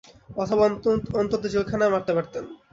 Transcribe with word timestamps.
অথবা 0.35 0.63
অন্তত 1.19 1.43
জেলখানায় 1.53 1.93
মারতে 1.93 2.11
পারতেন। 2.13 2.43